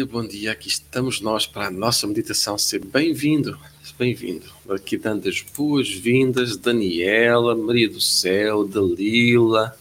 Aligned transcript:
dia, 0.00 0.06
bom 0.06 0.26
dia. 0.26 0.52
Aqui 0.52 0.68
estamos 0.68 1.20
nós 1.20 1.46
para 1.46 1.66
a 1.66 1.70
nossa 1.70 2.06
meditação. 2.06 2.56
Ser 2.56 2.78
bem-vindo, 2.78 3.58
bem-vindo. 3.98 4.46
Aqui 4.70 4.96
dando 4.96 5.28
as 5.28 5.42
boas-vindas, 5.42 6.56
Daniela, 6.56 7.54
Maria 7.54 7.88
do 7.88 8.00
Céu, 8.00 8.66
Dalila, 8.66 9.76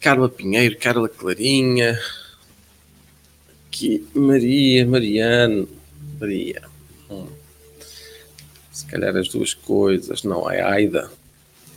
Carla 0.00 0.28
Pinheiro, 0.28 0.76
Carla 0.78 1.08
Clarinha, 1.08 1.96
aqui 3.68 4.04
Maria, 4.14 4.84
Mariano, 4.84 5.68
Maria. 6.18 6.62
Hum. 7.08 7.28
Se 8.72 8.84
calhar 8.86 9.16
as 9.16 9.28
duas 9.28 9.54
coisas, 9.54 10.24
não, 10.24 10.50
é 10.50 10.60
Aida, 10.60 11.08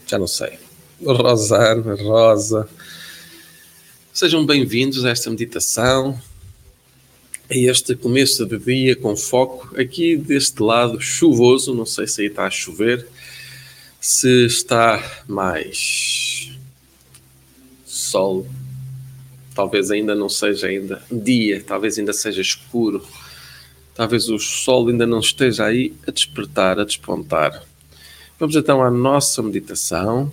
já 0.08 0.18
não 0.18 0.28
sei. 0.28 0.58
Rosana, 1.06 1.96
Rosa. 2.02 2.68
Sejam 4.12 4.44
bem-vindos 4.44 5.06
a 5.06 5.12
esta 5.12 5.30
meditação 5.30 6.20
a 7.50 7.56
este 7.56 7.96
começo 7.96 8.46
de 8.46 8.58
dia 8.58 8.96
com 8.96 9.16
foco 9.16 9.80
aqui 9.80 10.16
deste 10.16 10.62
lado 10.62 11.00
chuvoso, 11.00 11.74
não 11.74 11.86
sei 11.86 12.08
se 12.08 12.22
aí 12.22 12.28
está 12.28 12.46
a 12.46 12.50
chover, 12.50 13.08
se 14.00 14.46
está 14.46 15.24
mais 15.28 16.52
sol, 17.86 18.48
talvez 19.54 19.92
ainda 19.92 20.16
não 20.16 20.30
seja 20.30 20.68
ainda 20.68 21.02
dia, 21.12 21.64
talvez 21.66 21.98
ainda 21.98 22.14
seja 22.14 22.42
escuro, 22.42 23.06
talvez 23.94 24.30
o 24.30 24.40
sol 24.40 24.88
ainda 24.90 25.06
não 25.06 25.20
esteja 25.20 25.66
aí 25.66 25.94
a 26.08 26.12
despertar, 26.12 26.80
a 26.80 26.86
despontar. 26.86 27.64
Vamos 28.40 28.56
então 28.56 28.84
à 28.84 28.90
nossa 28.90 29.42
meditação. 29.42 30.32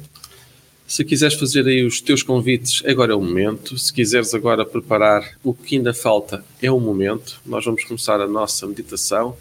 Se 0.91 1.05
quiseres 1.05 1.39
fazer 1.39 1.69
aí 1.69 1.87
os 1.87 2.01
teus 2.01 2.21
convites, 2.21 2.83
agora 2.85 3.13
é 3.13 3.15
o 3.15 3.21
momento. 3.21 3.79
Se 3.79 3.93
quiseres 3.93 4.35
agora 4.35 4.67
preparar 4.67 5.39
o 5.41 5.55
que 5.55 5.77
ainda 5.77 5.95
falta, 5.95 6.45
é 6.61 6.69
o 6.69 6.81
momento. 6.81 7.41
Nós 7.47 7.65
vamos 7.65 7.85
começar 7.85 8.21
a 8.21 8.27
nossa 8.27 8.67
meditação 8.67 9.37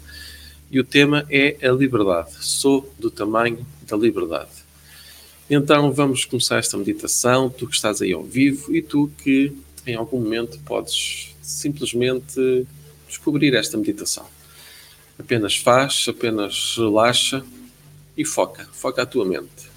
e 0.70 0.78
o 0.78 0.84
tema 0.84 1.26
é 1.28 1.56
a 1.60 1.72
liberdade. 1.72 2.30
Sou 2.38 2.88
do 2.96 3.10
tamanho 3.10 3.66
da 3.82 3.96
liberdade. 3.96 4.52
Então 5.50 5.92
vamos 5.92 6.24
começar 6.24 6.56
esta 6.56 6.78
meditação. 6.78 7.50
Tu 7.50 7.66
que 7.66 7.74
estás 7.74 8.00
aí 8.00 8.12
ao 8.12 8.22
vivo 8.22 8.72
e 8.72 8.80
tu 8.80 9.10
que 9.20 9.52
em 9.84 9.96
algum 9.96 10.20
momento 10.20 10.56
podes 10.60 11.34
simplesmente 11.42 12.64
descobrir 13.08 13.54
esta 13.54 13.76
meditação. 13.76 14.24
Apenas 15.18 15.56
faz, 15.56 16.06
apenas 16.08 16.76
relaxa 16.76 17.44
e 18.16 18.24
foca. 18.24 18.68
Foca 18.72 19.02
a 19.02 19.06
tua 19.06 19.24
mente. 19.24 19.69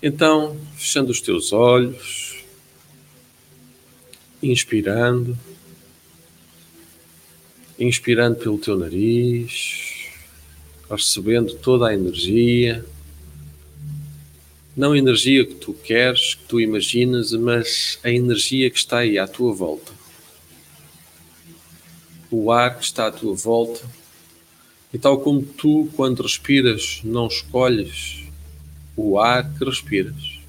Então, 0.00 0.56
fechando 0.76 1.10
os 1.10 1.20
teus 1.20 1.52
olhos, 1.52 2.44
inspirando, 4.40 5.36
inspirando 7.76 8.36
pelo 8.36 8.58
teu 8.58 8.78
nariz, 8.78 10.06
recebendo 10.88 11.52
toda 11.56 11.88
a 11.88 11.94
energia, 11.94 12.86
não 14.76 14.92
a 14.92 14.98
energia 14.98 15.44
que 15.44 15.56
tu 15.56 15.74
queres, 15.74 16.34
que 16.34 16.44
tu 16.44 16.60
imaginas, 16.60 17.32
mas 17.32 17.98
a 18.04 18.08
energia 18.08 18.70
que 18.70 18.78
está 18.78 18.98
aí 18.98 19.18
à 19.18 19.26
tua 19.26 19.52
volta. 19.52 19.92
O 22.30 22.52
ar 22.52 22.78
que 22.78 22.84
está 22.84 23.08
à 23.08 23.10
tua 23.10 23.34
volta. 23.34 23.84
E 24.94 24.98
tal 24.98 25.18
como 25.20 25.42
tu, 25.42 25.90
quando 25.96 26.22
respiras, 26.22 27.00
não 27.02 27.26
escolhes 27.26 28.27
o 28.98 29.20
ar 29.20 29.48
que 29.56 29.64
respiras. 29.64 30.40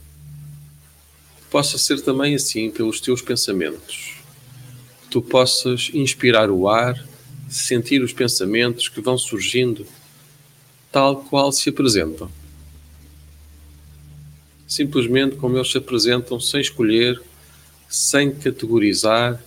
Possa 1.51 1.78
ser 1.78 2.01
também 2.01 2.34
assim 2.34 2.72
pelos 2.72 3.00
teus 3.00 3.22
pensamentos. 3.22 4.16
Tu 5.12 5.22
possas 5.22 5.92
inspirar 5.94 6.50
o 6.50 6.68
ar, 6.68 7.00
sentir 7.48 8.01
os 8.01 8.12
pensamentos 8.12 8.88
que 8.90 9.01
vão 9.01 9.19
surgindo, 9.19 9.86
tal 10.92 11.18
qual 11.18 11.51
se 11.51 11.69
apresentam. 11.69 12.30
Simplesmente 14.68 15.36
como 15.36 15.56
eles 15.56 15.72
se 15.72 15.78
apresentam, 15.78 16.40
sem 16.40 16.60
escolher, 16.60 17.22
sem 17.88 18.34
categorizar, 18.34 19.40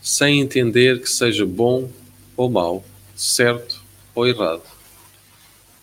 sem 0.00 0.40
entender 0.40 1.00
que 1.00 1.10
seja 1.10 1.44
bom 1.44 1.90
ou 2.36 2.50
mau, 2.50 2.84
certo 3.14 3.82
ou 4.14 4.26
errado 4.26 4.81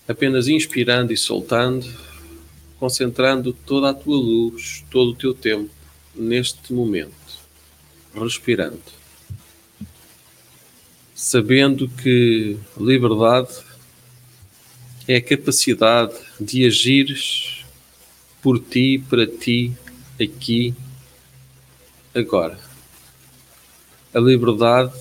apenas 0.09 0.47
inspirando 0.47 1.13
e 1.13 1.17
soltando, 1.17 1.87
concentrando 2.79 3.53
toda 3.53 3.91
a 3.91 3.93
tua 3.93 4.17
luz, 4.17 4.83
todo 4.89 5.11
o 5.11 5.15
teu 5.15 5.35
tempo 5.35 5.69
neste 6.15 6.73
momento, 6.73 7.13
respirando. 8.15 8.81
Sabendo 11.13 11.87
que 11.87 12.57
liberdade 12.75 13.53
é 15.07 15.17
a 15.17 15.21
capacidade 15.21 16.15
de 16.41 16.65
agires 16.65 17.63
por 18.41 18.57
ti, 18.57 19.03
para 19.07 19.27
ti, 19.27 19.71
aqui, 20.19 20.73
agora. 22.15 22.59
A 24.11 24.19
liberdade 24.19 24.91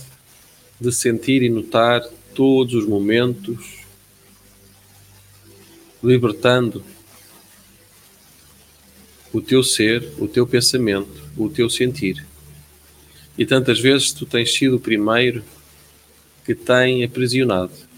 de 0.78 0.92
sentir 0.92 1.42
e 1.42 1.48
notar 1.48 2.06
todos 2.34 2.74
os 2.74 2.86
momentos 2.86 3.87
libertando 6.02 6.84
o 9.32 9.40
teu 9.40 9.62
ser, 9.62 10.12
o 10.18 10.26
teu 10.26 10.46
pensamento, 10.46 11.24
o 11.36 11.48
teu 11.48 11.68
sentir. 11.68 12.26
E 13.36 13.44
tantas 13.44 13.78
vezes 13.78 14.12
tu 14.12 14.26
tens 14.26 14.52
sido 14.52 14.76
o 14.76 14.80
primeiro 14.80 15.44
que 16.44 16.54
tem 16.54 17.04
aprisionado 17.04 17.88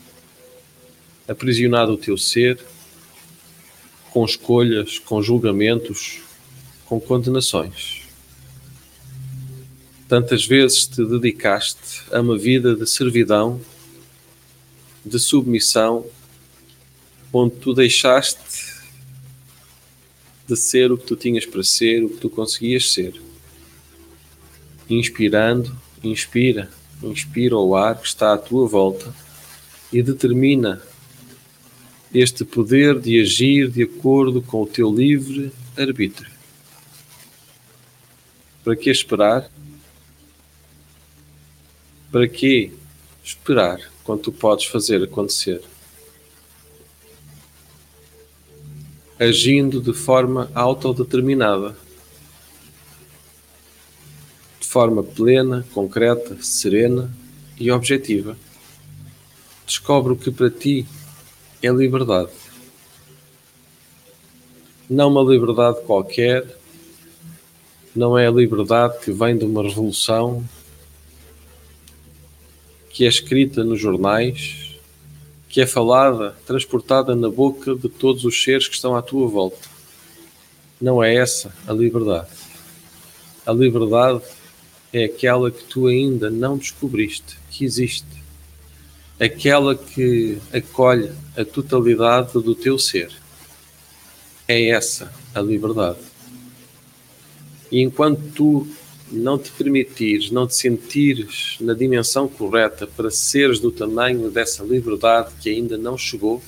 aprisionado 1.31 1.93
o 1.93 1.97
teu 1.97 2.19
ser 2.19 2.59
com 4.11 4.25
escolhas, 4.25 4.99
com 4.99 5.23
julgamentos, 5.23 6.19
com 6.87 7.01
condenações. 7.01 8.03
Tantas 10.09 10.45
vezes 10.45 10.89
te 10.89 11.05
dedicaste 11.05 12.03
a 12.11 12.21
uma 12.21 12.37
vida 12.37 12.75
de 12.75 12.85
servidão, 12.85 13.61
de 15.07 15.21
submissão, 15.21 16.05
onde 17.33 17.57
tu 17.57 17.73
deixaste 17.73 18.81
de 20.47 20.57
ser 20.57 20.91
o 20.91 20.99
que 20.99 21.07
tu 21.07 21.15
tinhas 21.15 21.47
para 21.47 21.63
ser, 21.63 22.05
o 22.05 22.09
que 22.09 22.17
tu 22.17 22.29
conseguias 22.29 22.93
ser. 22.93 23.21
Inspirando, 24.89 25.77
inspira, 26.03 26.69
inspira 27.03 27.57
o 27.57 27.77
ar 27.77 28.01
que 28.01 28.07
está 28.07 28.35
à 28.35 28.39
tua 28.39 28.67
volta 28.67 29.15
e 29.93 30.03
determina 30.03 30.83
este 32.13 32.45
poder 32.45 32.99
de 32.99 33.21
agir 33.21 33.71
de 33.71 33.85
acordo 33.85 34.43
com 34.43 34.63
o 34.63 34.67
teu 34.67 34.93
livre 34.93 35.53
arbítrio. 35.79 36.31
Para 38.65 38.75
que 38.75 38.91
esperar? 38.91 39.49
Para 42.11 42.27
que 42.27 42.73
esperar 43.23 43.81
quando 44.03 44.23
tu 44.23 44.33
podes 44.33 44.65
fazer 44.67 45.05
acontecer? 45.05 45.63
Agindo 49.21 49.83
de 49.83 49.93
forma 49.93 50.51
autodeterminada, 50.55 51.77
de 54.59 54.67
forma 54.67 55.03
plena, 55.03 55.67
concreta, 55.75 56.43
serena 56.43 57.13
e 57.59 57.71
objetiva. 57.71 58.35
Descobre 59.67 60.15
o 60.15 60.17
que 60.17 60.31
para 60.31 60.49
ti 60.49 60.87
é 61.63 61.69
liberdade. 61.69 62.31
Não 64.89 65.09
uma 65.09 65.31
liberdade 65.31 65.83
qualquer, 65.83 66.59
não 67.95 68.17
é 68.17 68.27
a 68.27 68.31
liberdade 68.31 69.01
que 69.05 69.13
vem 69.13 69.37
de 69.37 69.45
uma 69.45 69.63
revolução 69.63 70.43
que 72.89 73.05
é 73.05 73.09
escrita 73.09 73.63
nos 73.63 73.79
jornais, 73.79 74.70
que 75.51 75.61
é 75.61 75.67
falada, 75.67 76.37
transportada 76.47 77.15
na 77.17 77.29
boca 77.29 77.75
de 77.75 77.89
todos 77.89 78.25
os 78.25 78.41
seres 78.41 78.69
que 78.69 78.75
estão 78.77 78.95
à 78.95 79.03
tua 79.03 79.29
volta. 79.29 79.69
Não 80.81 81.03
é 81.03 81.17
essa 81.17 81.53
a 81.67 81.73
liberdade. 81.73 82.31
A 83.45 83.53
liberdade 83.53 84.23
é 84.93 85.05
aquela 85.05 85.51
que 85.51 85.65
tu 85.65 85.89
ainda 85.89 86.31
não 86.31 86.57
descobriste 86.57 87.37
que 87.51 87.65
existe. 87.65 88.07
Aquela 89.19 89.75
que 89.75 90.39
acolhe 90.53 91.11
a 91.37 91.45
totalidade 91.45 92.33
do 92.35 92.55
teu 92.55 92.79
ser. 92.79 93.11
É 94.47 94.69
essa 94.69 95.13
a 95.35 95.41
liberdade. 95.41 95.99
E 97.73 97.81
enquanto 97.81 98.23
tu 98.35 98.69
não 99.11 99.39
te 99.39 99.51
permitires, 99.51 100.31
não 100.31 100.47
te 100.47 100.55
sentires 100.55 101.57
na 101.61 101.75
dimensão 101.75 102.29
correta 102.29 102.87
para 102.87 103.11
seres 103.11 103.59
do 103.59 103.73
tamanho 103.73 104.31
dessa 104.31 104.63
liberdade 104.63 105.35
que 105.41 105.51
ainda 105.51 105.77
não 105.77 105.99
chegou, 105.99 106.43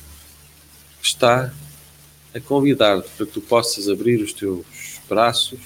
está 1.03 1.53
a 2.33 2.41
convidar-te 2.41 3.09
para 3.17 3.27
que 3.27 3.33
tu 3.33 3.41
possas 3.41 3.89
abrir 3.89 4.23
os 4.23 4.33
teus 4.33 4.65
braços, 5.09 5.59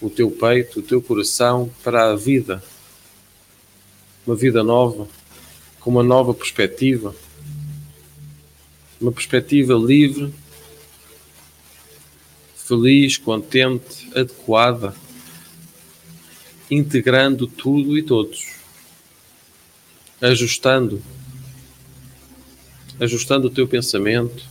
o 0.00 0.08
teu 0.08 0.30
peito, 0.30 0.80
o 0.80 0.82
teu 0.82 1.02
coração 1.02 1.70
para 1.82 2.10
a 2.10 2.16
vida. 2.16 2.62
Uma 4.26 4.36
vida 4.36 4.62
nova, 4.62 5.06
com 5.80 5.90
uma 5.90 6.02
nova 6.02 6.32
perspectiva, 6.32 7.14
uma 8.98 9.12
perspectiva 9.12 9.74
livre, 9.74 10.32
feliz, 12.56 13.18
contente, 13.18 14.08
adequada 14.14 14.94
integrando 16.70 17.46
tudo 17.46 17.98
e 17.98 18.02
todos, 18.02 18.54
ajustando, 20.20 21.02
ajustando 22.98 23.48
o 23.48 23.50
teu 23.50 23.68
pensamento, 23.68 24.44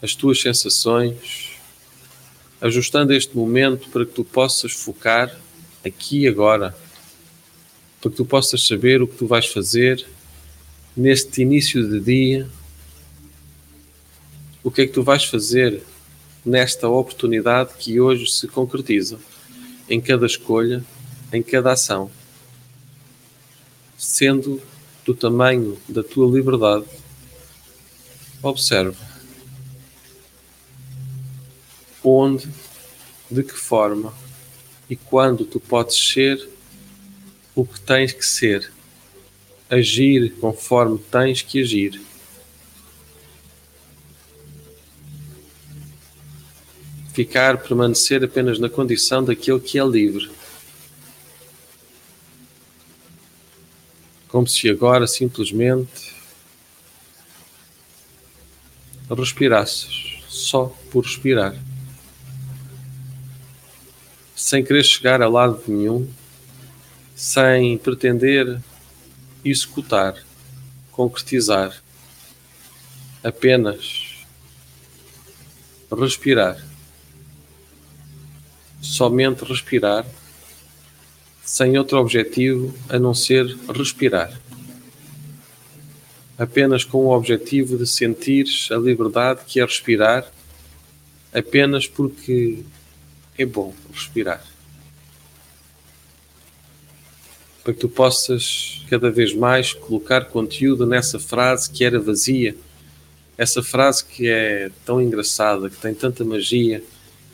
as 0.00 0.14
tuas 0.14 0.40
sensações, 0.40 1.52
ajustando 2.60 3.12
este 3.12 3.36
momento 3.36 3.88
para 3.90 4.06
que 4.06 4.12
tu 4.12 4.24
possas 4.24 4.72
focar 4.72 5.34
aqui 5.84 6.20
e 6.20 6.28
agora, 6.28 6.76
para 8.00 8.10
que 8.10 8.16
tu 8.16 8.24
possas 8.24 8.66
saber 8.66 9.02
o 9.02 9.06
que 9.06 9.16
tu 9.16 9.26
vais 9.26 9.46
fazer 9.46 10.06
neste 10.96 11.42
início 11.42 11.86
de 11.86 12.00
dia, 12.00 12.48
o 14.62 14.70
que 14.70 14.82
é 14.82 14.86
que 14.86 14.92
tu 14.92 15.02
vais 15.02 15.24
fazer 15.24 15.82
nesta 16.44 16.88
oportunidade 16.88 17.74
que 17.78 18.00
hoje 18.00 18.30
se 18.30 18.48
concretiza 18.48 19.18
em 19.88 20.00
cada 20.00 20.26
escolha, 20.26 20.84
em 21.32 21.42
cada 21.42 21.72
ação, 21.72 22.10
sendo 23.96 24.60
do 25.04 25.14
tamanho 25.14 25.78
da 25.88 26.02
tua 26.02 26.30
liberdade, 26.30 26.84
observa 28.42 29.16
onde, 32.02 32.48
de 33.28 33.42
que 33.42 33.54
forma 33.54 34.14
e 34.88 34.94
quando 34.94 35.44
tu 35.44 35.58
podes 35.58 35.96
ser 35.96 36.48
o 37.54 37.64
que 37.66 37.80
tens 37.80 38.12
que 38.12 38.24
ser, 38.24 38.70
agir 39.68 40.32
conforme 40.40 40.98
tens 40.98 41.42
que 41.42 41.60
agir. 41.60 42.00
Ficar, 47.16 47.56
permanecer 47.56 48.22
apenas 48.22 48.58
na 48.58 48.68
condição 48.68 49.24
daquele 49.24 49.58
que 49.58 49.78
é 49.78 49.82
livre. 49.82 50.30
Como 54.28 54.46
se 54.46 54.68
agora 54.68 55.06
simplesmente 55.06 56.14
respirasses, 59.08 60.18
só 60.28 60.66
por 60.90 61.06
respirar, 61.06 61.56
sem 64.34 64.62
querer 64.62 64.84
chegar 64.84 65.22
a 65.22 65.28
lado 65.28 65.62
nenhum, 65.66 66.06
sem 67.14 67.78
pretender 67.78 68.60
executar, 69.42 70.22
concretizar, 70.92 71.82
apenas 73.24 74.18
respirar 75.90 76.75
somente 78.80 79.44
respirar, 79.44 80.06
sem 81.44 81.78
outro 81.78 81.98
objetivo 81.98 82.74
a 82.88 82.98
não 82.98 83.14
ser 83.14 83.46
respirar. 83.72 84.38
Apenas 86.38 86.84
com 86.84 86.98
o 86.98 87.16
objetivo 87.16 87.78
de 87.78 87.86
sentir 87.86 88.46
a 88.70 88.76
liberdade 88.76 89.40
que 89.46 89.60
é 89.60 89.64
respirar, 89.64 90.30
apenas 91.32 91.86
porque 91.86 92.64
é 93.38 93.46
bom 93.46 93.72
respirar. 93.92 94.44
Para 97.62 97.72
que 97.72 97.80
tu 97.80 97.88
possas 97.88 98.84
cada 98.90 99.10
vez 99.10 99.34
mais 99.34 99.72
colocar 99.72 100.26
conteúdo 100.26 100.84
nessa 100.86 101.18
frase 101.18 101.70
que 101.70 101.84
era 101.84 102.00
vazia, 102.00 102.56
essa 103.38 103.62
frase 103.62 104.04
que 104.04 104.28
é 104.28 104.70
tão 104.84 105.00
engraçada, 105.00 105.68
que 105.68 105.76
tem 105.76 105.94
tanta 105.94 106.24
magia 106.24 106.82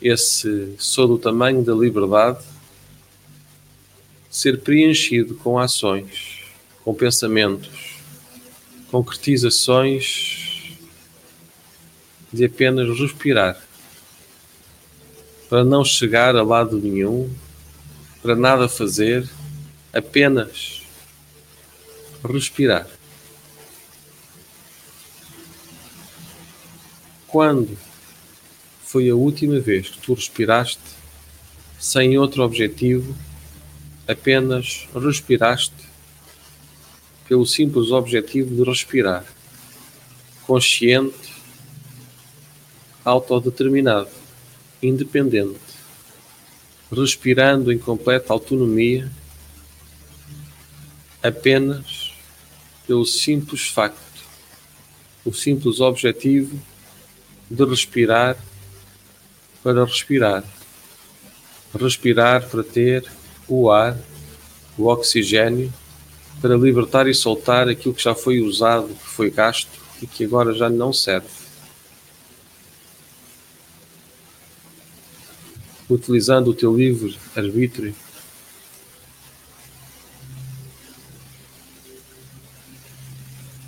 esse 0.03 0.75
sou 0.77 1.07
do 1.07 1.17
tamanho 1.17 1.63
da 1.63 1.73
liberdade 1.73 2.43
ser 4.29 4.59
preenchido 4.59 5.35
com 5.35 5.57
ações, 5.57 6.43
com 6.83 6.93
pensamentos, 6.93 7.95
concretizações 8.91 10.75
de 12.33 12.43
apenas 12.43 12.99
respirar, 12.99 13.63
para 15.47 15.63
não 15.63 15.85
chegar 15.85 16.35
a 16.35 16.43
lado 16.43 16.77
nenhum, 16.77 17.33
para 18.21 18.35
nada 18.35 18.67
fazer, 18.67 19.29
apenas 19.93 20.81
respirar. 22.23 22.87
Quando 27.27 27.77
foi 28.93 29.09
a 29.09 29.15
última 29.15 29.59
vez 29.59 29.89
que 29.89 29.97
tu 29.97 30.13
respiraste 30.13 30.79
sem 31.79 32.15
outro 32.15 32.43
objetivo, 32.43 33.15
apenas 34.07 34.87
respiraste 34.93 35.73
pelo 37.27 37.43
simples 37.43 37.89
objetivo 37.89 38.55
de 38.55 38.63
respirar, 38.69 39.25
consciente, 40.45 41.33
autodeterminado, 43.03 44.11
independente, 44.79 45.57
respirando 46.95 47.73
em 47.73 47.79
completa 47.79 48.31
autonomia, 48.31 49.11
apenas 51.23 52.13
pelo 52.85 53.07
simples 53.07 53.69
facto, 53.69 53.97
o 55.25 55.33
simples 55.33 55.79
objetivo 55.79 56.61
de 57.49 57.65
respirar 57.65 58.37
para 59.63 59.85
respirar. 59.85 60.43
Respirar 61.73 62.47
para 62.49 62.63
ter 62.63 63.09
o 63.47 63.71
ar, 63.71 63.97
o 64.77 64.87
oxigênio, 64.87 65.73
para 66.41 66.57
libertar 66.57 67.07
e 67.07 67.13
soltar 67.13 67.69
aquilo 67.69 67.93
que 67.93 68.03
já 68.03 68.13
foi 68.13 68.41
usado, 68.41 68.89
que 68.89 69.07
foi 69.07 69.31
gasto 69.31 69.71
e 70.01 70.05
que 70.05 70.25
agora 70.25 70.53
já 70.53 70.69
não 70.69 70.91
serve. 70.91 71.27
Utilizando 75.89 76.49
o 76.49 76.53
teu 76.53 76.75
livre 76.75 77.17
arbítrio, 77.35 77.95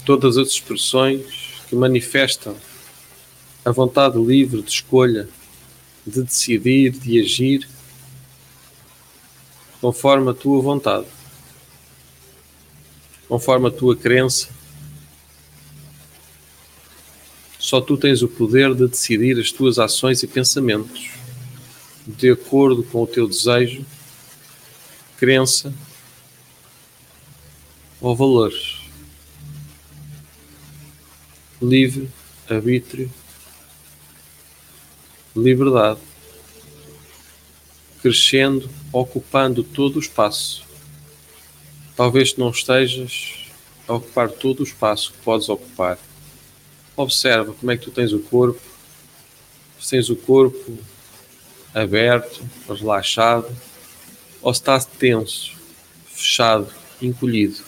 todas 0.06 0.38
as 0.38 0.50
expressões 0.50 1.62
que 1.68 1.76
manifestam 1.76 2.56
a 3.64 3.72
vontade 3.72 4.18
livre 4.20 4.62
de 4.62 4.70
escolha 4.70 5.28
de 6.06 6.22
decidir, 6.22 6.92
de 6.92 7.20
agir 7.20 7.68
conforme 9.82 10.32
a 10.32 10.34
tua 10.34 10.62
vontade, 10.62 11.08
conforme 13.28 13.68
a 13.68 13.72
tua 13.72 13.96
crença. 13.96 14.50
Só 17.60 17.82
tu 17.82 17.98
tens 17.98 18.22
o 18.22 18.28
poder 18.28 18.76
de 18.76 18.88
decidir 18.88 19.40
as 19.40 19.52
tuas 19.52 19.80
ações 19.80 20.22
e 20.22 20.28
pensamentos 20.28 21.12
de 22.06 22.32
acordo 22.32 22.84
com 22.84 23.02
o 23.02 23.08
teu 23.08 23.28
desejo, 23.28 23.84
crença 25.18 25.74
ou 28.00 28.16
valores. 28.16 28.78
Livre, 31.60 32.10
arbítrio, 32.48 33.12
liberdade, 35.36 36.00
crescendo, 38.02 38.70
ocupando 38.92 39.64
todo 39.64 39.98
o 39.98 40.00
espaço. 40.00 40.64
Talvez 41.96 42.36
não 42.38 42.50
estejas 42.50 43.48
a 43.88 43.94
ocupar 43.94 44.30
todo 44.30 44.62
o 44.62 44.64
espaço 44.64 45.12
que 45.12 45.18
podes 45.20 45.50
ocupar. 45.50 45.98
Observa 46.96 47.54
como 47.54 47.72
é 47.72 47.78
que 47.78 47.84
tu 47.84 47.92
tens 47.92 48.14
o 48.14 48.20
corpo, 48.20 48.62
se 49.80 49.92
tens 49.92 50.10
o 50.10 50.16
corpo 50.16 50.78
aberto, 51.74 52.42
relaxado, 52.68 53.54
ou 54.42 54.54
se 54.54 54.62
está 54.62 54.80
tenso, 54.80 55.54
fechado, 56.08 56.72
encolhido. 57.02 57.64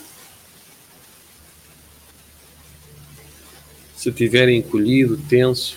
Se 3.96 4.08
estiver 4.08 4.48
encolhido, 4.48 5.18
tenso, 5.28 5.76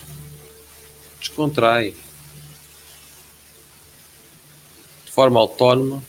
descontrai. 1.21 1.95
De 5.05 5.11
forma 5.11 5.39
autónoma, 5.39 6.03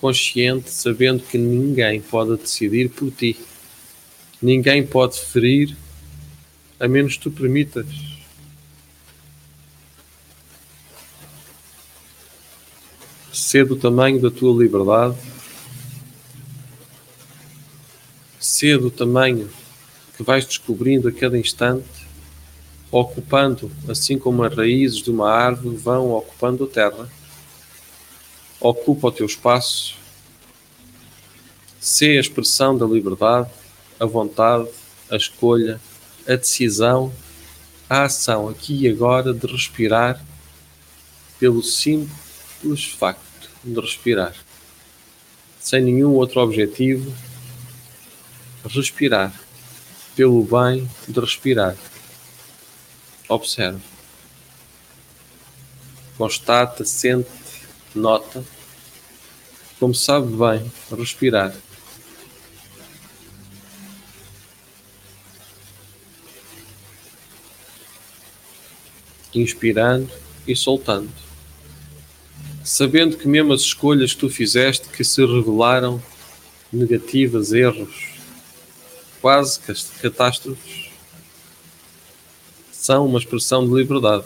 consciente, 0.00 0.70
sabendo 0.70 1.22
que 1.22 1.38
ninguém 1.38 2.00
pode 2.00 2.36
decidir 2.36 2.90
por 2.90 3.10
ti. 3.10 3.36
Ninguém 4.40 4.86
pode 4.86 5.18
ferir 5.18 5.76
a 6.78 6.86
menos 6.86 7.16
que 7.16 7.22
tu 7.22 7.30
permitas. 7.30 7.86
Sê 13.32 13.64
do 13.64 13.76
tamanho 13.76 14.20
da 14.20 14.30
tua 14.30 14.62
liberdade, 14.62 15.16
sê 18.40 18.76
do 18.76 18.90
tamanho 18.90 19.50
que 20.16 20.22
vais 20.22 20.46
descobrindo 20.46 21.08
a 21.08 21.12
cada 21.12 21.38
instante, 21.38 22.05
ocupando, 23.00 23.70
assim 23.88 24.18
como 24.18 24.42
as 24.42 24.56
raízes 24.56 25.02
de 25.02 25.10
uma 25.10 25.30
árvore 25.30 25.76
vão 25.76 26.12
ocupando 26.12 26.64
a 26.64 26.66
terra. 26.66 27.08
Ocupa 28.58 29.08
o 29.08 29.12
teu 29.12 29.26
espaço, 29.26 29.96
sê 31.78 32.16
a 32.16 32.20
expressão 32.20 32.76
da 32.76 32.86
liberdade, 32.86 33.50
a 34.00 34.06
vontade, 34.06 34.68
a 35.10 35.16
escolha, 35.16 35.78
a 36.26 36.36
decisão, 36.36 37.12
a 37.88 38.04
ação 38.04 38.48
aqui 38.48 38.84
e 38.84 38.88
agora 38.88 39.34
de 39.34 39.46
respirar 39.46 40.24
pelo 41.38 41.62
simples 41.62 42.86
facto 42.98 43.50
de 43.62 43.78
respirar, 43.78 44.34
sem 45.60 45.82
nenhum 45.82 46.12
outro 46.12 46.40
objetivo, 46.40 47.12
respirar 48.64 49.32
pelo 50.16 50.42
bem 50.42 50.88
de 51.06 51.20
respirar. 51.20 51.76
Observe, 53.28 53.80
constata, 56.16 56.84
sente, 56.84 57.28
nota, 57.94 58.44
como 59.78 59.94
sabe 59.94 60.28
bem 60.36 60.72
respirar. 60.96 61.54
inspirando 69.34 70.10
e 70.46 70.56
soltando, 70.56 71.12
sabendo 72.64 73.18
que 73.18 73.28
mesmo 73.28 73.52
as 73.52 73.60
escolhas 73.60 74.14
que 74.14 74.20
tu 74.20 74.30
fizeste 74.30 74.88
que 74.88 75.04
se 75.04 75.20
revelaram 75.26 76.02
negativas, 76.72 77.52
erros, 77.52 78.14
quase 79.20 79.60
catástrofes, 80.00 80.90
são 82.86 83.04
uma 83.04 83.18
expressão 83.18 83.66
de 83.66 83.74
liberdade. 83.74 84.24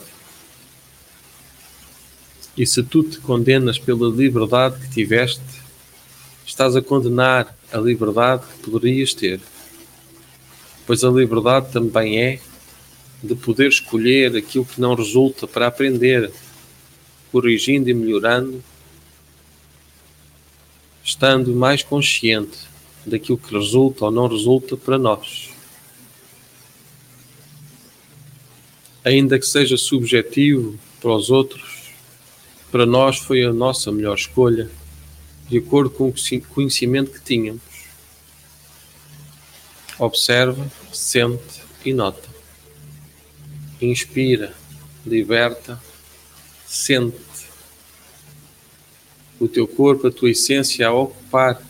E 2.55 2.67
se 2.67 2.83
tu 2.83 3.03
te 3.03 3.19
condenas 3.19 3.79
pela 3.79 4.11
liberdade 4.11 4.79
que 4.81 4.91
tiveste, 4.91 5.43
estás 6.45 6.77
a 6.77 6.83
condenar 6.83 7.57
a 7.73 7.79
liberdade 7.79 8.45
que 8.47 8.71
poderias 8.71 9.15
ter. 9.15 9.41
Pois 10.87 11.03
a 11.03 11.09
liberdade 11.09 11.73
também 11.73 12.21
é 12.21 12.39
de 13.23 13.35
poder 13.35 13.69
escolher 13.69 14.37
aquilo 14.37 14.67
que 14.67 14.79
não 14.79 14.95
resulta 14.95 15.47
para 15.47 15.67
aprender, 15.67 16.31
corrigindo 17.33 17.89
e 17.89 17.95
melhorando, 17.95 18.63
estando 21.03 21.55
mais 21.55 21.83
consciente 21.83 22.59
daquilo 23.07 23.39
que 23.39 23.55
resulta 23.55 24.05
ou 24.05 24.11
não 24.11 24.27
resulta 24.27 24.77
para 24.77 24.99
nós. 24.99 25.50
Ainda 29.05 29.39
que 29.39 29.47
seja 29.47 29.77
subjetivo 29.77 30.79
para 31.01 31.13
os 31.13 31.31
outros, 31.31 31.91
para 32.71 32.85
nós 32.85 33.19
foi 33.19 33.43
a 33.45 33.53
nossa 33.53 33.91
melhor 33.91 34.15
escolha, 34.15 34.71
de 35.49 35.59
acordo 35.59 35.91
com 35.91 36.09
o 36.09 36.15
conhecimento 36.49 37.11
que 37.11 37.21
tínhamos. 37.21 37.63
Observa, 39.99 40.71
sente 40.93 41.63
e 41.85 41.93
nota. 41.93 42.29
Inspira, 43.81 44.55
liberta, 45.05 45.83
sente. 46.67 47.17
O 49.41 49.49
teu 49.49 49.67
corpo, 49.67 50.07
a 50.07 50.13
tua 50.13 50.31
essência 50.31 50.87
a 50.87 50.93
ocupar, 50.93 51.61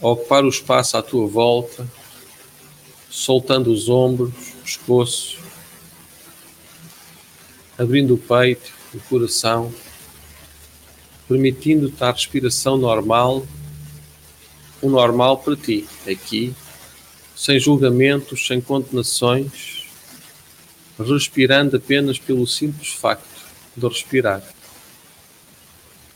a 0.00 0.08
ocupar 0.08 0.44
o 0.44 0.48
espaço 0.48 0.96
à 0.96 1.02
tua 1.02 1.26
volta, 1.26 1.86
soltando 3.10 3.72
os 3.72 3.88
ombros, 3.88 4.32
o 4.54 4.62
pescoço, 4.62 5.38
abrindo 7.76 8.14
o 8.14 8.18
peito, 8.18 8.72
o 8.94 9.00
coração, 9.00 9.72
permitindo-te 11.28 12.02
a 12.02 12.10
respiração 12.10 12.76
normal, 12.76 13.46
o 14.80 14.88
normal 14.88 15.38
para 15.38 15.56
ti, 15.56 15.86
aqui 16.06 16.54
sem 17.38 17.60
julgamentos, 17.60 18.44
sem 18.48 18.60
condenações, 18.60 19.86
respirando 20.98 21.76
apenas 21.76 22.18
pelo 22.18 22.44
simples 22.48 22.88
facto 22.88 23.46
de 23.76 23.86
respirar. 23.86 24.42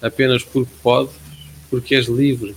Apenas 0.01 0.43
porque 0.43 0.73
podes, 0.83 1.15
porque 1.71 1.95
és 1.95 2.07
livre. 2.07 2.57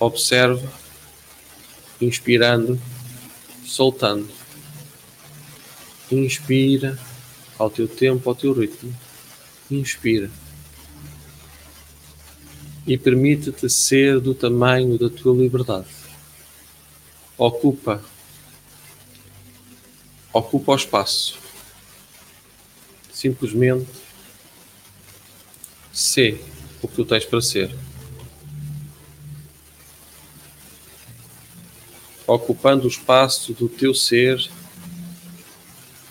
Observa, 0.00 0.68
inspirando, 2.00 2.80
soltando. 3.64 4.28
Inspira 6.10 6.98
ao 7.56 7.70
teu 7.70 7.86
tempo, 7.86 8.28
ao 8.28 8.34
teu 8.34 8.52
ritmo. 8.52 8.92
Inspira 9.70 10.28
e 12.86 12.96
permite-te 12.98 13.68
ser 13.68 14.18
do 14.20 14.34
tamanho 14.34 14.98
da 14.98 15.08
tua 15.08 15.32
liberdade. 15.32 15.86
Ocupa, 17.38 18.02
ocupa 20.32 20.72
o 20.72 20.76
espaço. 20.76 21.38
Simplesmente 23.12 23.86
sê 25.92 26.40
o 26.82 26.88
que 26.88 26.96
tu 26.96 27.04
tens 27.04 27.24
para 27.24 27.40
ser. 27.40 27.89
Ocupando 32.32 32.84
o 32.84 32.88
espaço 32.88 33.52
do 33.54 33.68
teu 33.68 33.92
ser, 33.92 34.40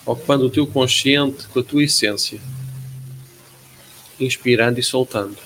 ocupando 0.04 0.44
o 0.44 0.50
teu 0.50 0.66
consciente 0.66 1.48
com 1.48 1.60
a 1.60 1.62
tua 1.62 1.82
essência, 1.82 2.38
inspirando 4.20 4.78
e 4.78 4.82
soltando 4.82 5.38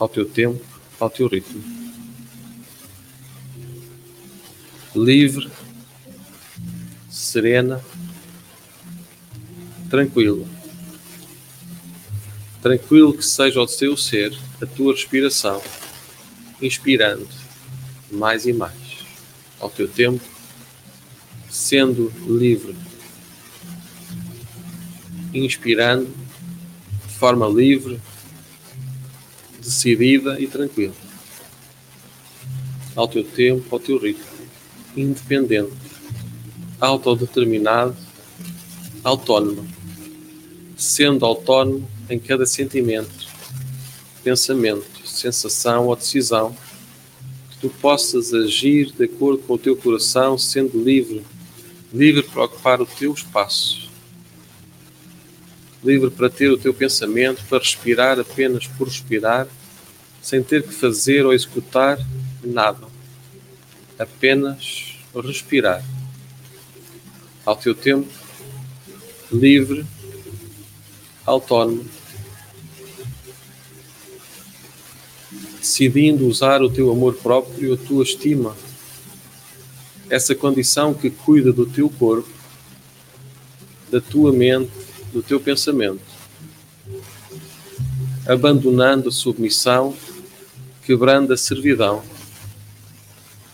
ao 0.00 0.08
teu 0.08 0.28
tempo, 0.28 0.60
ao 0.98 1.08
teu 1.08 1.28
ritmo. 1.28 1.62
Livre, 4.96 5.48
serena, 7.08 7.80
tranquila. 9.88 10.44
Tranquilo 12.60 13.16
que 13.16 13.24
seja 13.24 13.60
o 13.60 13.66
teu 13.68 13.96
ser, 13.96 14.36
a 14.60 14.66
tua 14.66 14.92
respiração, 14.92 15.62
inspirando 16.60 17.28
mais 18.10 18.44
e 18.44 18.52
mais 18.52 18.79
ao 19.60 19.68
teu 19.70 19.86
tempo, 19.86 20.24
sendo 21.48 22.12
livre, 22.26 22.74
inspirando 25.32 26.06
de 27.06 27.14
forma 27.14 27.46
livre, 27.46 28.00
decidida 29.60 30.40
e 30.40 30.46
tranquila. 30.46 30.94
ao 32.96 33.06
teu 33.06 33.22
tempo, 33.22 33.64
ao 33.70 33.78
teu 33.78 33.98
ritmo, 33.98 34.24
independente, 34.96 35.72
autodeterminado, 36.80 37.96
autónomo, 39.04 39.66
sendo 40.76 41.24
autónomo 41.24 41.88
em 42.10 42.18
cada 42.18 42.44
sentimento, 42.44 43.28
pensamento, 44.24 45.06
sensação 45.06 45.86
ou 45.86 45.96
decisão, 45.96 46.54
tu 47.60 47.68
possas 47.68 48.32
agir 48.32 48.90
de 48.92 49.04
acordo 49.04 49.42
com 49.42 49.54
o 49.54 49.58
teu 49.58 49.76
coração, 49.76 50.38
sendo 50.38 50.82
livre, 50.82 51.22
livre 51.92 52.22
para 52.22 52.44
ocupar 52.44 52.80
o 52.80 52.86
teu 52.86 53.12
espaço, 53.12 53.90
livre 55.84 56.10
para 56.10 56.30
ter 56.30 56.50
o 56.50 56.58
teu 56.58 56.72
pensamento, 56.72 57.44
para 57.48 57.58
respirar 57.58 58.18
apenas 58.18 58.66
por 58.66 58.88
respirar, 58.88 59.46
sem 60.22 60.42
ter 60.42 60.62
que 60.62 60.72
fazer 60.72 61.24
ou 61.24 61.34
executar 61.34 61.98
nada, 62.42 62.86
apenas 63.98 64.96
respirar. 65.14 65.84
Ao 67.44 67.56
teu 67.56 67.74
tempo, 67.74 68.08
livre, 69.32 69.84
autónomo, 71.26 71.84
decidindo 75.60 76.26
usar 76.26 76.62
o 76.62 76.70
teu 76.70 76.90
amor 76.90 77.14
próprio, 77.16 77.74
a 77.74 77.76
tua 77.76 78.02
estima, 78.02 78.56
essa 80.08 80.34
condição 80.34 80.94
que 80.94 81.10
cuida 81.10 81.52
do 81.52 81.66
teu 81.66 81.90
corpo, 81.90 82.28
da 83.90 84.00
tua 84.00 84.32
mente, 84.32 84.72
do 85.12 85.22
teu 85.22 85.38
pensamento, 85.38 86.00
abandonando 88.26 89.10
a 89.10 89.12
submissão, 89.12 89.94
quebrando 90.82 91.34
a 91.34 91.36
servidão, 91.36 92.02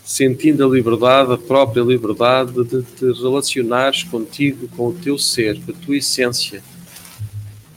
sentindo 0.05 0.65
a 0.65 0.69
liberdade, 0.69 1.33
a 1.33 1.37
própria 1.37 1.83
liberdade 1.83 2.63
de 2.63 2.83
te 2.83 3.05
relacionares 3.21 4.03
contigo, 4.03 4.69
com 4.69 4.87
o 4.87 4.93
teu 4.93 5.17
ser, 5.17 5.61
com 5.61 5.71
a 5.71 5.75
tua 5.75 5.97
essência, 5.97 6.63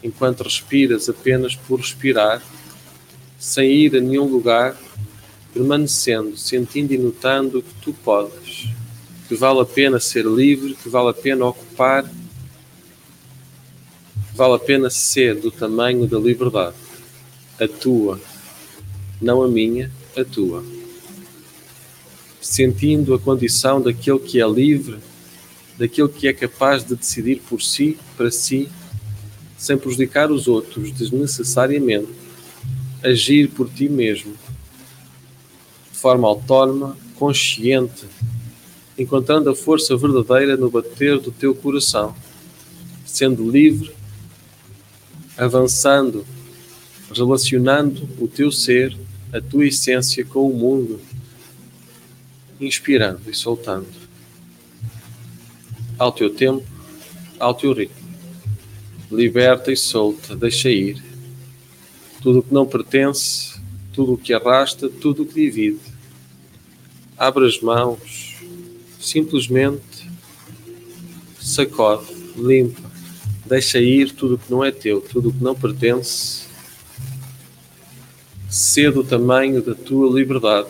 enquanto 0.04 0.44
respiras 0.44 1.08
apenas 1.08 1.56
por 1.56 1.80
respirar, 1.80 2.40
sem 3.40 3.72
ir 3.72 3.96
a 3.96 4.00
nenhum 4.00 4.26
lugar, 4.26 4.76
permanecendo, 5.52 6.36
sentindo 6.36 6.94
e 6.94 6.98
notando 6.98 7.60
que 7.60 7.74
tu 7.82 7.92
podes, 7.92 8.68
que 9.26 9.34
vale 9.34 9.60
a 9.60 9.64
pena 9.64 9.98
ser 9.98 10.24
livre, 10.24 10.76
que 10.80 10.88
vale 10.88 11.08
a 11.10 11.14
pena 11.14 11.44
ocupar 11.46 12.08
Vale 14.40 14.54
a 14.54 14.58
pena 14.58 14.88
ser 14.88 15.34
do 15.34 15.50
tamanho 15.50 16.06
da 16.06 16.18
liberdade. 16.18 16.74
A 17.60 17.68
tua, 17.68 18.18
não 19.20 19.42
a 19.42 19.48
minha, 19.48 19.92
a 20.16 20.24
tua. 20.24 20.64
Sentindo 22.40 23.12
a 23.12 23.18
condição 23.18 23.82
daquele 23.82 24.18
que 24.18 24.40
é 24.40 24.48
livre, 24.48 24.96
daquele 25.76 26.08
que 26.08 26.26
é 26.26 26.32
capaz 26.32 26.82
de 26.82 26.94
decidir 26.94 27.42
por 27.50 27.60
si, 27.60 27.98
para 28.16 28.30
si, 28.30 28.70
sem 29.58 29.76
prejudicar 29.76 30.30
os 30.30 30.48
outros 30.48 30.90
desnecessariamente, 30.90 32.08
agir 33.02 33.48
por 33.48 33.68
ti 33.68 33.88
mesmo, 33.88 34.34
de 35.92 35.98
forma 35.98 36.28
autónoma, 36.28 36.96
consciente, 37.16 38.06
encontrando 38.98 39.50
a 39.50 39.56
força 39.56 39.96
verdadeira 39.96 40.56
no 40.56 40.70
bater 40.70 41.18
do 41.18 41.30
teu 41.30 41.54
coração, 41.54 42.14
sendo 43.04 43.50
livre 43.50 43.92
avançando, 45.36 46.26
relacionando 47.14 48.06
o 48.18 48.28
teu 48.28 48.52
ser, 48.52 48.94
a 49.32 49.40
tua 49.40 49.66
essência 49.66 50.22
com 50.24 50.50
o 50.50 50.54
mundo, 50.54 51.00
inspirando 52.60 53.22
e 53.26 53.34
soltando, 53.34 53.86
ao 55.98 56.12
teu 56.12 56.28
tempo, 56.28 56.66
ao 57.38 57.54
teu 57.54 57.72
ritmo. 57.72 57.96
Liberta 59.10 59.72
e 59.72 59.76
solta, 59.76 60.36
deixa 60.36 60.68
ir 60.68 61.09
tudo 62.22 62.40
o 62.40 62.42
que 62.42 62.52
não 62.52 62.66
pertence, 62.66 63.60
tudo 63.92 64.14
o 64.14 64.18
que 64.18 64.32
arrasta, 64.32 64.88
tudo 64.88 65.22
o 65.22 65.26
que 65.26 65.34
divide. 65.34 65.80
Abre 67.16 67.46
as 67.46 67.60
mãos, 67.60 68.36
simplesmente 68.98 70.10
sacode, 71.38 72.06
limpa, 72.36 72.90
Deixa 73.50 73.80
ir 73.80 74.12
tudo 74.12 74.36
o 74.36 74.38
que 74.38 74.48
não 74.48 74.64
é 74.64 74.70
teu, 74.70 75.00
tudo 75.00 75.30
o 75.30 75.32
que 75.32 75.42
não 75.42 75.56
pertence. 75.56 76.44
Ser 78.48 78.92
do 78.92 79.02
tamanho 79.02 79.60
da 79.60 79.74
tua 79.74 80.08
liberdade. 80.08 80.68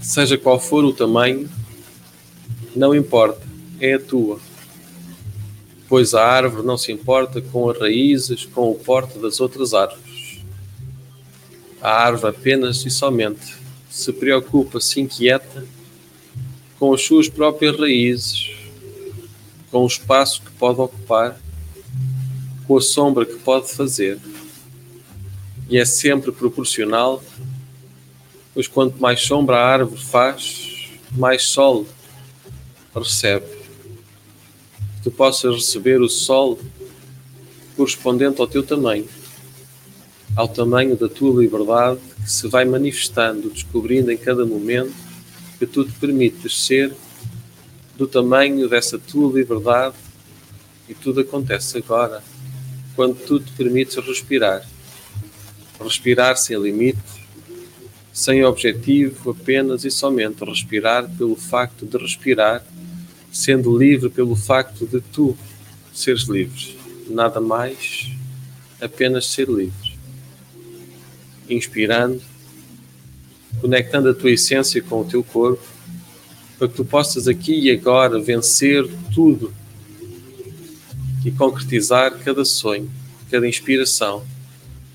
Seja 0.00 0.38
qual 0.38 0.60
for 0.60 0.84
o 0.84 0.92
tamanho, 0.92 1.50
não 2.76 2.94
importa, 2.94 3.42
é 3.80 3.94
a 3.94 3.98
tua. 3.98 4.38
Pois 5.90 6.14
a 6.14 6.24
árvore 6.24 6.64
não 6.64 6.78
se 6.78 6.92
importa 6.92 7.42
com 7.42 7.68
as 7.68 7.76
raízes, 7.76 8.44
com 8.44 8.70
o 8.70 8.76
porte 8.76 9.18
das 9.18 9.40
outras 9.40 9.74
árvores. 9.74 10.40
A 11.82 11.90
árvore 11.90 12.36
apenas 12.36 12.86
e 12.86 12.90
somente 12.90 13.56
se 13.90 14.12
preocupa, 14.12 14.80
se 14.80 15.00
inquieta 15.00 15.66
com 16.78 16.94
as 16.94 17.02
suas 17.02 17.28
próprias 17.28 17.76
raízes, 17.76 18.52
com 19.68 19.82
o 19.82 19.86
espaço 19.88 20.42
que 20.42 20.52
pode 20.52 20.80
ocupar, 20.80 21.40
com 22.68 22.76
a 22.76 22.80
sombra 22.80 23.26
que 23.26 23.40
pode 23.40 23.72
fazer. 23.72 24.16
E 25.68 25.76
é 25.76 25.84
sempre 25.84 26.30
proporcional, 26.30 27.20
pois 28.54 28.68
quanto 28.68 28.96
mais 29.02 29.22
sombra 29.22 29.56
a 29.56 29.66
árvore 29.66 30.00
faz, 30.00 30.88
mais 31.10 31.42
sol 31.42 31.84
recebe. 32.94 33.59
Tu 35.02 35.10
possas 35.10 35.54
receber 35.54 36.00
o 36.00 36.08
sol 36.08 36.58
correspondente 37.76 38.40
ao 38.40 38.46
teu 38.46 38.62
tamanho, 38.62 39.08
ao 40.36 40.46
tamanho 40.46 40.96
da 40.96 41.08
tua 41.08 41.40
liberdade 41.40 42.00
que 42.22 42.30
se 42.30 42.46
vai 42.48 42.64
manifestando, 42.64 43.50
descobrindo 43.50 44.12
em 44.12 44.16
cada 44.16 44.44
momento 44.44 44.92
que 45.58 45.66
tu 45.66 45.84
te 45.84 45.92
permites 45.92 46.66
ser 46.66 46.94
do 47.96 48.06
tamanho 48.06 48.68
dessa 48.68 48.98
tua 48.98 49.32
liberdade 49.32 49.94
e 50.88 50.94
tudo 50.94 51.20
acontece 51.20 51.78
agora, 51.78 52.22
quando 52.96 53.14
tu 53.14 53.38
te 53.38 53.52
permites 53.52 53.96
respirar. 53.96 54.66
Respirar 55.78 56.36
sem 56.36 56.60
limite, 56.60 56.98
sem 58.12 58.44
objetivo, 58.44 59.30
apenas 59.30 59.84
e 59.84 59.90
somente 59.90 60.44
respirar 60.44 61.08
pelo 61.16 61.36
facto 61.36 61.86
de 61.86 61.96
respirar, 61.96 62.64
sendo 63.32 63.76
livre 63.76 64.08
pelo 64.10 64.34
facto 64.34 64.86
de 64.86 65.00
tu 65.00 65.36
seres 65.92 66.22
livre. 66.22 66.78
Nada 67.08 67.40
mais, 67.40 68.10
apenas 68.80 69.26
ser 69.26 69.48
livre. 69.48 69.98
Inspirando, 71.48 72.20
conectando 73.60 74.08
a 74.08 74.14
tua 74.14 74.30
essência 74.30 74.80
com 74.82 75.00
o 75.00 75.04
teu 75.04 75.22
corpo 75.22 75.62
para 76.58 76.68
que 76.68 76.74
tu 76.74 76.84
possas 76.84 77.26
aqui 77.26 77.58
e 77.58 77.70
agora 77.70 78.20
vencer 78.20 78.86
tudo 79.14 79.52
e 81.24 81.30
concretizar 81.30 82.18
cada 82.18 82.44
sonho, 82.44 82.90
cada 83.30 83.48
inspiração, 83.48 84.22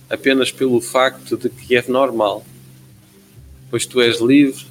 apenas 0.10 0.52
pelo 0.52 0.80
facto 0.80 1.36
de 1.36 1.50
que 1.50 1.76
é 1.76 1.84
normal, 1.88 2.46
pois 3.70 3.86
tu 3.86 4.00
és 4.00 4.20
livre, 4.22 4.66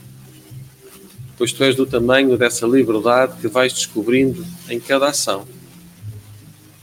pois 1.36 1.52
tu 1.52 1.64
és 1.64 1.74
do 1.74 1.86
tamanho 1.86 2.36
dessa 2.36 2.66
liberdade 2.66 3.40
que 3.40 3.48
vais 3.48 3.72
descobrindo 3.72 4.44
em 4.68 4.78
cada 4.78 5.08
ação, 5.08 5.46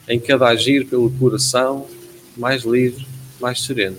em 0.07 0.19
cada 0.19 0.47
agir 0.47 0.85
pelo 0.85 1.09
coração, 1.11 1.87
mais 2.35 2.63
livre, 2.63 3.07
mais 3.39 3.61
sereno, 3.61 3.97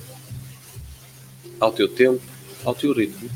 ao 1.58 1.72
teu 1.72 1.88
tempo, 1.88 2.22
ao 2.64 2.74
teu 2.74 2.92
ritmo 2.92 3.30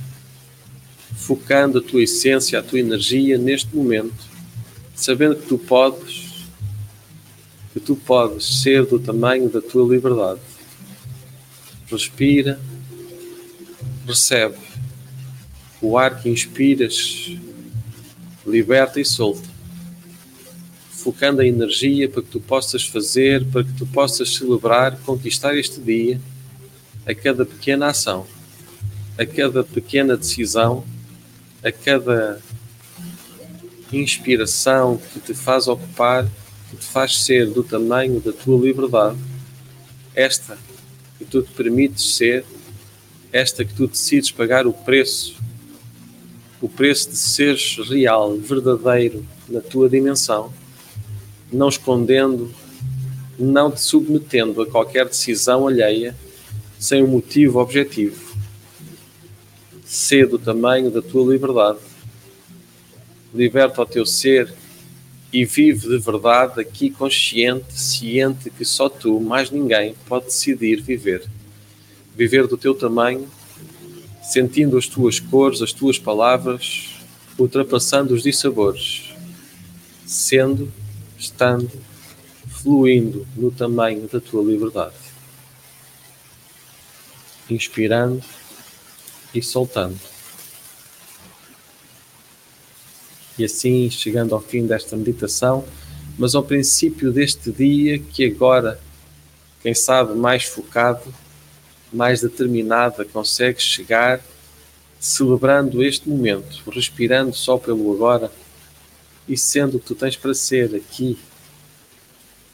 focando 1.17 1.79
a 1.79 1.83
tua 1.83 2.03
essência, 2.03 2.59
a 2.59 2.63
tua 2.63 2.79
energia 2.79 3.39
neste 3.39 3.75
momento, 3.75 4.15
sabendo 4.95 5.37
que 5.37 5.49
tu 5.49 5.59
podes, 5.59 6.47
que 7.73 7.81
tu 7.81 7.97
podes 7.97 8.63
ser 8.63 8.85
do 8.87 8.99
tamanho 8.99 9.49
da 9.49 9.61
tua 9.61 9.93
liberdade. 9.93 10.41
Respira, 11.91 12.61
recebe 14.07 14.66
o 15.87 15.99
ar 15.99 16.21
que 16.21 16.29
inspiras, 16.29 17.37
liberta 18.47 19.01
e 19.01 19.05
solta, 19.05 19.49
focando 20.91 21.41
a 21.41 21.47
energia 21.47 22.09
para 22.09 22.23
que 22.23 22.29
tu 22.29 22.41
possas 22.41 22.85
fazer, 22.85 23.45
para 23.47 23.65
que 23.65 23.73
tu 23.73 23.87
possas 23.87 24.35
celebrar, 24.35 24.99
conquistar 24.99 25.57
este 25.57 25.81
dia, 25.81 26.21
a 27.07 27.15
cada 27.15 27.47
pequena 27.47 27.89
ação, 27.89 28.27
a 29.17 29.25
cada 29.25 29.63
pequena 29.63 30.17
decisão 30.17 30.85
a 31.67 31.73
cada 31.73 32.41
inspiração 33.93 34.99
que 35.13 35.19
te 35.19 35.35
faz 35.35 35.67
ocupar, 35.67 36.25
que 36.71 36.77
te 36.77 36.85
faz 36.85 37.19
ser 37.25 37.51
do 37.51 37.65
tamanho 37.65 38.21
da 38.21 38.33
tua 38.33 38.57
liberdade, 38.65 39.19
esta 40.15 40.57
que 41.19 41.25
tu 41.25 41.43
te 41.43 41.51
permites 41.53 42.15
ser, 42.15 42.45
esta 43.33 43.65
que 43.65 43.75
tu 43.75 43.89
decides 43.89 44.31
pagar 44.31 44.67
o 44.67 44.73
preço, 44.73 45.37
o 46.61 46.69
preço 46.69 47.11
de 47.11 47.17
seres 47.17 47.77
real, 47.89 48.37
verdadeiro 48.37 49.25
na 49.49 49.61
tua 49.61 49.89
dimensão, 49.89 50.53
não 51.53 51.69
escondendo, 51.69 52.51
não 53.39 53.71
te 53.71 53.81
submetendo 53.81 54.63
a 54.63 54.67
qualquer 54.67 55.07
decisão 55.07 55.67
alheia, 55.67 56.17
sem 56.79 57.03
um 57.03 57.09
motivo 57.09 57.61
objetivo. 57.61 58.35
Sê 59.85 60.27
do 60.27 60.39
tamanho 60.39 60.91
da 60.91 61.01
tua 61.01 61.33
liberdade. 61.33 61.79
Liberta 63.35 63.83
o 63.83 63.87
teu 63.87 64.05
ser 64.05 64.53
e 65.33 65.45
vive 65.45 65.89
de 65.89 65.99
verdade 65.99 66.61
aqui 66.61 66.91
consciente, 66.91 67.79
ciente 67.79 68.51
que 68.51 68.65
só 68.65 68.89
tu, 68.89 69.21
mais 69.21 69.51
ninguém, 69.51 69.95
pode 70.07 70.27
decidir 70.27 70.81
viver. 70.81 71.25
Viver 72.17 72.47
do 72.47 72.57
teu 72.57 72.75
tamanho, 72.75 73.29
sentindo 74.27 74.77
as 74.77 74.87
tuas 74.89 75.21
cores, 75.21 75.63
as 75.63 75.73
tuas 75.73 75.99
palavras, 75.99 76.97
ultrapassando 77.39 78.13
os 78.13 78.25
dissabores, 78.25 79.15
sendo, 80.05 80.73
estando, 81.17 81.71
fluindo 82.49 83.27
no 83.37 83.53
tamanho 83.53 84.09
da 84.09 84.21
tua 84.21 84.43
liberdade. 84.43 84.97
Inspirando 87.49 88.23
e 89.33 89.41
soltando. 89.41 89.99
E 93.39 93.45
assim, 93.45 93.89
chegando 93.91 94.35
ao 94.35 94.41
fim 94.41 94.67
desta 94.67 94.97
meditação, 94.97 95.65
mas 96.19 96.35
ao 96.35 96.43
princípio 96.43 97.13
deste 97.13 97.53
dia, 97.53 97.99
que 97.99 98.25
agora, 98.25 98.81
quem 99.63 99.75
sabe, 99.75 100.15
mais 100.15 100.45
focado, 100.45 101.15
mais 101.93 102.21
determinada, 102.21 103.05
consegue 103.05 103.61
chegar, 103.61 104.21
celebrando 104.99 105.83
este 105.83 106.09
momento, 106.09 106.63
respirando 106.71 107.35
só 107.35 107.57
pelo 107.57 107.93
agora 107.93 108.31
e 109.29 109.37
sendo 109.37 109.77
o 109.77 109.81
que 109.81 109.87
tu 109.87 109.95
tens 109.95 110.17
para 110.17 110.35
ser 110.35 110.75
aqui. 110.75 111.19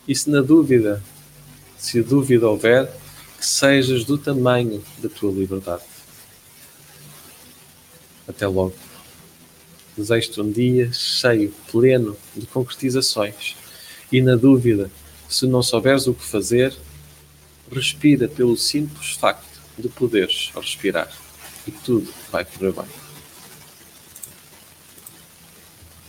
E 0.06 0.14
se 0.14 0.30
na 0.30 0.40
dúvida, 0.40 1.02
se 1.78 2.02
dúvida 2.02 2.48
houver, 2.48 2.90
que 3.38 3.46
sejas 3.46 4.04
do 4.04 4.16
tamanho 4.16 4.82
da 4.98 5.08
tua 5.08 5.32
liberdade. 5.32 5.82
Até 8.26 8.46
logo. 8.46 8.74
Desejo-te 9.96 10.40
um 10.40 10.50
dia 10.50 10.90
cheio, 10.92 11.52
pleno 11.70 12.16
de 12.36 12.46
concretizações. 12.46 13.56
E 14.10 14.20
na 14.20 14.36
dúvida, 14.36 14.90
se 15.28 15.46
não 15.46 15.62
souberes 15.62 16.06
o 16.06 16.14
que 16.14 16.24
fazer, 16.24 16.74
respira 17.72 18.28
pelo 18.28 18.56
simples 18.56 19.12
facto 19.12 19.60
de 19.78 19.88
poderes 19.88 20.50
respirar. 20.54 21.10
E 21.66 21.70
tudo 21.70 22.12
vai 22.30 22.44
correr 22.44 22.72
bem. 22.72 23.01